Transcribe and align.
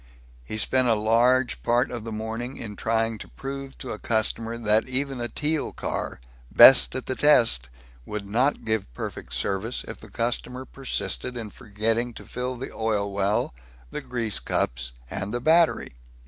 He 0.43 0.57
spent 0.57 0.87
a 0.87 0.95
large 0.95 1.61
part 1.61 1.91
of 1.91 2.05
the 2.05 2.11
morning 2.11 2.57
in 2.57 2.75
trying 2.75 3.19
to 3.19 3.27
prove 3.27 3.77
to 3.77 3.91
a 3.91 3.99
customer 3.99 4.57
that 4.57 4.89
even 4.89 5.21
a 5.21 5.27
Teal 5.29 5.73
car, 5.73 6.19
best 6.49 6.95
at 6.95 7.05
the 7.05 7.13
test, 7.13 7.69
would 8.03 8.25
not 8.25 8.65
give 8.65 8.91
perfect 8.95 9.31
service 9.35 9.85
if 9.87 9.99
the 9.99 10.09
customer 10.09 10.65
persisted 10.65 11.37
in 11.37 11.51
forgetting 11.51 12.15
to 12.15 12.25
fill 12.25 12.57
the 12.57 12.73
oil 12.73 13.11
well, 13.13 13.53
the 13.91 14.01
grease 14.01 14.39
cups, 14.39 14.91
and 15.11 15.31
the 15.31 15.39
battery. 15.39 15.93